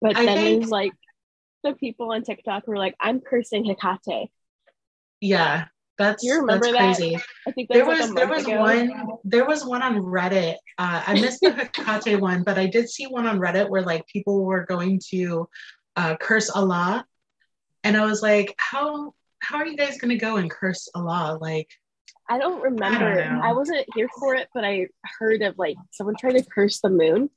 [0.00, 0.92] But I then think- there's like
[1.62, 4.28] the people on TikTok who are like, I'm cursing Hecate.
[5.20, 5.66] yeah
[5.96, 6.98] that's Do you remember that's that?
[6.98, 7.16] crazy
[7.46, 8.60] I think there that's like was there was ago.
[8.60, 12.88] one there was one on reddit uh, i missed the hecate one but i did
[12.88, 15.48] see one on reddit where like people were going to
[15.94, 17.06] uh, curse allah
[17.84, 21.38] and i was like how how are you guys going to go and curse allah
[21.40, 21.70] like
[22.28, 23.24] I don't remember.
[23.30, 23.40] know.
[23.42, 26.88] I, wasn't here for it, but I heard of like someone trying to curse the
[26.90, 27.28] moon.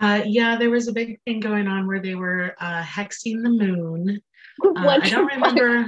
[0.00, 3.50] uh, yeah there was a big thing going on where they were uh, hexing the
[3.50, 4.20] moon
[4.64, 4.72] uh,
[5.04, 5.86] i don't remember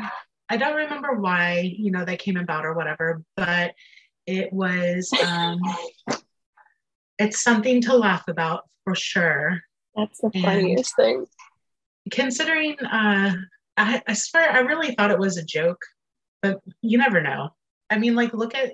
[0.50, 3.72] i don't remember why you know that came about or whatever but
[4.26, 5.58] it was um
[7.18, 9.60] it's something to laugh about for sure
[9.96, 11.24] That's the And- funniest thing.
[12.10, 13.32] considering uh
[13.78, 15.80] I, I swear i really thought it was a joke
[16.42, 17.50] but you never know
[17.92, 18.72] i mean like look at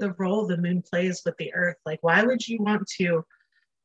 [0.00, 1.76] the role the moon plays with the earth.
[1.86, 3.22] Like why would you want to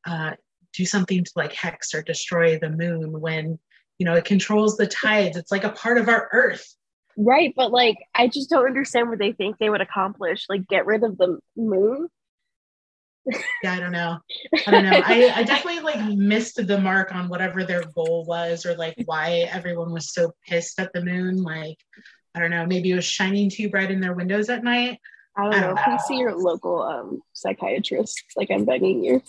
[0.08, 0.32] uh
[0.74, 3.60] do something to like hex or destroy the moon when
[4.00, 5.38] you know it controls the tides?
[5.38, 6.74] It's like a part of our earth.
[7.18, 10.46] Right, but like I just don't understand what they think they would accomplish.
[10.50, 12.08] Like get rid of the moon.
[13.64, 14.20] yeah i don't know.
[14.68, 15.02] I don't know.
[15.04, 19.48] I, I definitely like missed the mark on whatever their goal was or like why
[19.52, 21.42] everyone was so pissed at the moon.
[21.42, 21.78] Like
[22.36, 25.00] i don't know maybe it was shining too bright in their windows at night
[25.38, 25.68] I don't I know.
[25.76, 28.24] don't Please see your local um psychiatrist.
[28.36, 29.22] Like I'm begging you.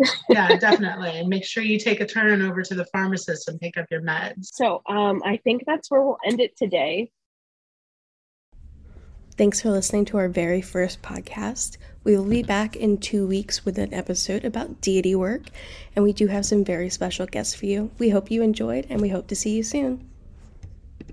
[0.28, 3.76] yeah definitely and make sure you take a turn over to the pharmacist and pick
[3.76, 7.10] up your meds So um I think that's where we'll end it today.
[9.36, 11.76] Thanks for listening to our very first podcast.
[12.04, 15.42] We will be back in two weeks with an episode about deity work,
[15.96, 17.90] and we do have some very special guests for you.
[17.98, 20.08] We hope you enjoyed, and we hope to see you soon.